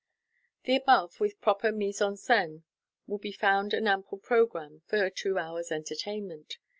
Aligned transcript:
The 0.63 0.75
above, 0.75 1.19
with 1.19 1.39
proper 1.41 1.71
mise 1.71 2.01
en 2.01 2.17
scene, 2.17 2.63
will 3.05 3.19
be 3.19 3.31
found 3.31 3.71
an 3.75 3.87
ample 3.87 4.17
programme 4.17 4.81
for 4.87 5.05
a 5.05 5.11
two 5.11 5.37
hours' 5.37 5.71
entertainment. 5.71 6.57